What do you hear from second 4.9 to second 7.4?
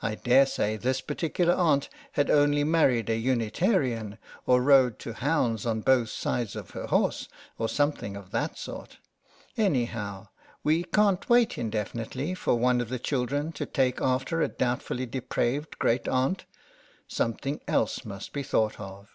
to hounds on both sides of her horse,